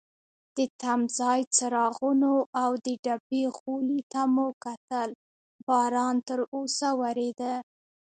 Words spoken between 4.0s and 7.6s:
ته مو کتل، باران تراوسه وریده.